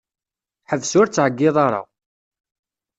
Ḥbes 0.69 0.91
ur 0.99 1.07
ttɛeyyiḍ 1.07 1.55
ara. 1.65 1.81